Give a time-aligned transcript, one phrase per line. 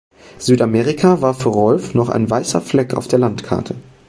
[0.39, 3.75] Südamerika war für Rolf noch ein weißer Fleck auf der Landkarte.